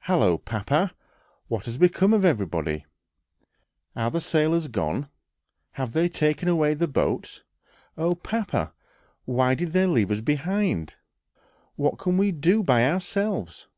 "Hallo, 0.00 0.38
papa! 0.38 0.92
what 1.46 1.66
has 1.66 1.78
become 1.78 2.12
of 2.12 2.24
everybody? 2.24 2.84
Are 3.94 4.10
the 4.10 4.20
sailors 4.20 4.66
gone? 4.66 5.08
Have 5.74 5.92
they 5.92 6.08
taken 6.08 6.48
away 6.48 6.74
the 6.74 6.88
boats? 6.88 7.44
Oh, 7.96 8.16
papa! 8.16 8.72
why 9.24 9.54
did 9.54 9.74
they 9.74 9.86
leave 9.86 10.10
us 10.10 10.20
behind? 10.20 10.96
What 11.76 11.96
can 11.96 12.16
we 12.16 12.32
do 12.32 12.64
by 12.64 12.90
ourselves?" 12.90 13.68